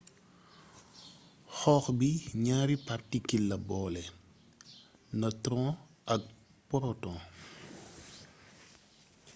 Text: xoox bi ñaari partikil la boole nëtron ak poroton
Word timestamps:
xoox 1.57 1.85
bi 1.99 2.09
ñaari 2.45 2.75
partikil 2.87 3.43
la 3.49 3.57
boole 3.67 4.03
nëtron 5.19 5.65
ak 6.13 6.21
poroton 6.67 7.17